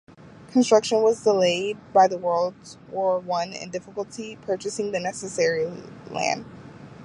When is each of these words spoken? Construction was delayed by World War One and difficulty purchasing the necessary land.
Construction 0.51 1.03
was 1.03 1.23
delayed 1.23 1.77
by 1.93 2.07
World 2.07 2.55
War 2.89 3.19
One 3.19 3.53
and 3.53 3.71
difficulty 3.71 4.35
purchasing 4.35 4.91
the 4.91 4.99
necessary 4.99 5.67
land. 6.09 6.43